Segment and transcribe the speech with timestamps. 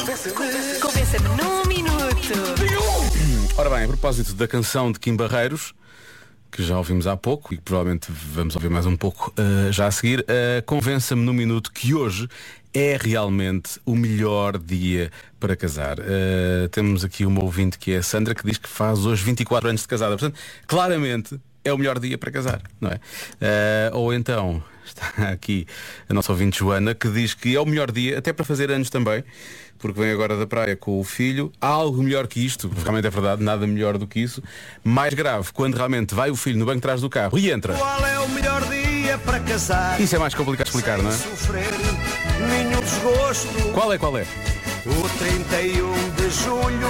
[0.00, 2.32] Convença-me num minuto.
[3.58, 5.74] Ora bem, a propósito da canção de Kim Barreiros,
[6.50, 9.86] que já ouvimos há pouco e que provavelmente vamos ouvir mais um pouco eh, já
[9.86, 12.26] a seguir, eh, convença-me num minuto que hoje
[12.72, 15.98] é realmente o melhor dia para casar.
[15.98, 19.68] Eh, temos aqui uma ouvinte que é a Sandra que diz que faz hoje 24
[19.68, 20.16] anos de casada.
[20.16, 23.00] Portanto, claramente é o melhor dia para casar, não é?
[23.40, 25.66] Eh, ou então, está aqui
[26.08, 28.90] a nossa ouvinte Joana que diz que é o melhor dia, até para fazer anos
[28.90, 29.22] também,
[29.78, 31.52] porque vem agora da praia com o filho.
[31.60, 34.42] Há algo melhor que isto, realmente é verdade, nada melhor do que isso.
[34.84, 37.74] Mais grave, quando realmente vai o filho no banco de trás do carro e entra.
[37.74, 40.00] Qual é o melhor dia para casar?
[40.00, 41.14] Isso é mais complicado de explicar, não é?
[41.14, 41.70] Sofrer
[42.48, 43.72] nenhum desgosto.
[43.72, 44.26] Qual é, qual é?
[44.86, 46.88] O 31 de julho,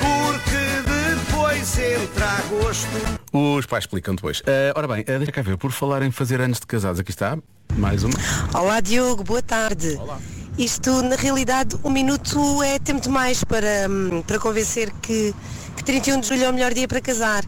[0.00, 3.23] porque depois entra agosto.
[3.36, 4.40] Os pais explicam depois.
[4.46, 7.10] Eh, ora bem, eh, deixa cá ver, por falar em fazer anos de casados, aqui
[7.10, 7.36] está,
[7.76, 8.14] mais uma.
[8.54, 9.98] Olá Diogo, boa tarde.
[10.56, 15.34] Isto na realidade um minuto é tempo demais para, hum, para convencer que,
[15.76, 17.44] que 31 de julho é o melhor dia para casar.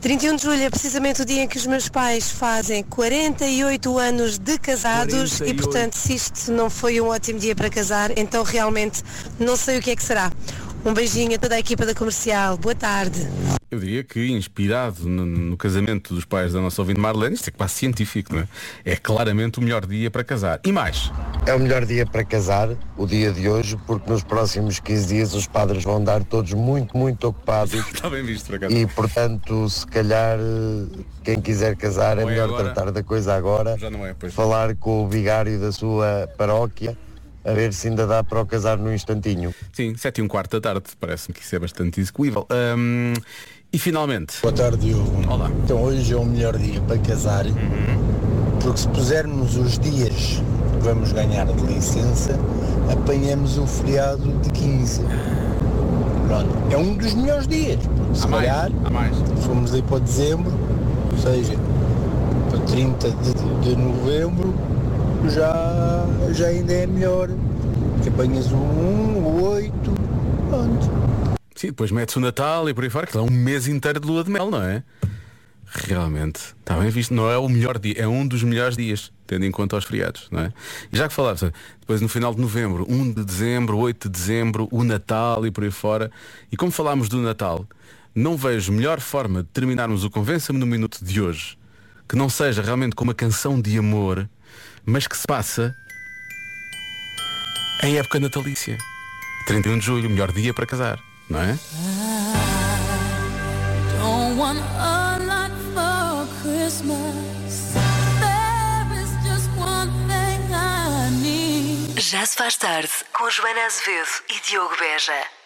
[0.00, 4.40] 31 de julho é precisamente o dia em que os meus pais fazem 48 anos
[4.40, 5.48] de casados 48.
[5.48, 9.04] e portanto se isto não foi um ótimo dia para casar, então realmente
[9.38, 10.32] não sei o que é que será.
[10.84, 12.56] Um beijinho a toda a equipa da comercial.
[12.56, 13.28] Boa tarde.
[13.72, 17.50] Eu diria que inspirado no, no casamento dos pais da nossa ouvinte Marlene, isto é
[17.50, 18.48] quase científico, não é?
[18.84, 20.60] É claramente o melhor dia para casar.
[20.62, 21.10] E mais,
[21.46, 25.32] É o melhor dia para casar, o dia de hoje, porque nos próximos 15 dias
[25.32, 28.76] os padres vão andar todos muito, muito ocupados está bem visto por acaso.
[28.76, 30.38] e, portanto, se calhar,
[31.24, 32.64] quem quiser casar é Ou é melhor agora.
[32.74, 34.34] tratar da coisa agora, Já não é, pois.
[34.34, 36.94] falar com o vigário da sua paróquia,
[37.42, 39.54] a ver se ainda dá para o casar num instantinho.
[39.72, 42.46] Sim, 7 e um quarto da tarde, parece-me que isso é bastante execuível.
[42.76, 43.14] Hum,
[43.72, 45.10] e finalmente, Boa tarde, Diogo.
[45.32, 45.50] Olá.
[45.64, 47.46] Então hoje é o melhor dia para casar,
[48.60, 50.42] porque se pusermos os dias
[50.72, 52.38] que vamos ganhar de licença,
[52.92, 55.00] apanhamos o feriado de 15.
[56.28, 59.16] Pronto, é um dos melhores dias, porque se há mais, calhar há mais.
[59.40, 60.52] fomos aí para dezembro,
[61.10, 61.54] ou seja,
[62.50, 64.54] para 30 de, de novembro,
[65.30, 67.30] já, já ainda é melhor.
[68.02, 69.72] Que apanhas o 1, o 8,
[70.50, 70.90] pronto.
[71.62, 74.08] Sim, depois mete-se o Natal e por aí fora, que dá um mês inteiro de
[74.08, 74.82] lua de mel, não é?
[75.64, 79.44] Realmente, está bem visto, não é o melhor dia, é um dos melhores dias, tendo
[79.44, 80.52] em conta os feriados, não é?
[80.92, 84.66] E já que falavas, depois no final de novembro, 1 de dezembro, 8 de dezembro,
[84.72, 86.10] o Natal e por aí fora,
[86.50, 87.64] e como falámos do Natal,
[88.12, 91.56] não vejo melhor forma de terminarmos o Convença-me no Minuto de hoje,
[92.08, 94.28] que não seja realmente com uma canção de amor,
[94.84, 95.72] mas que se passa
[97.84, 98.76] em época natalícia.
[99.46, 100.98] 31 de julho, melhor dia para casar,
[101.32, 101.58] não é?
[103.98, 107.72] Don't want a lot for Christmas.
[108.20, 112.00] There is just one thing I need.
[112.00, 115.41] Já se faz tarde com Joana Azevedo e Diogo Beja.